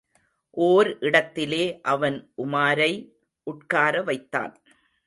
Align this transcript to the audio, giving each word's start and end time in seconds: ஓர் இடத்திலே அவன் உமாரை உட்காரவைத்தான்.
ஓர் 0.49 0.99
இடத்திலே 0.99 1.79
அவன் 1.81 2.17
உமாரை 2.37 2.91
உட்காரவைத்தான். 3.45 4.53